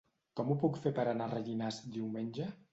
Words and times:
Com 0.39 0.47
ho 0.47 0.57
puc 0.63 0.79
fer 0.85 0.93
per 1.01 1.05
anar 1.13 1.29
a 1.29 1.33
Rellinars 1.35 1.81
diumenge? 2.01 2.53